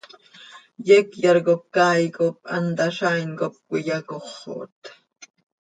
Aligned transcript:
Yecyar 0.87 1.37
cop 1.47 1.61
caay 1.75 2.03
cop 2.17 2.35
hant 2.53 2.77
hazaain 2.83 3.31
com 3.39 3.53
cöiyacoxot. 3.67 4.79